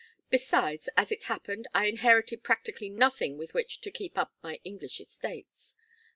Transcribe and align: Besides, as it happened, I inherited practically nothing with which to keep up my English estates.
Besides, 0.31 0.89
as 0.97 1.11
it 1.11 1.25
happened, 1.25 1.67
I 1.75 1.85
inherited 1.85 2.41
practically 2.41 2.89
nothing 2.89 3.37
with 3.37 3.53
which 3.53 3.81
to 3.81 3.91
keep 3.91 4.17
up 4.17 4.33
my 4.41 4.59
English 4.63 4.99
estates. 4.99 5.75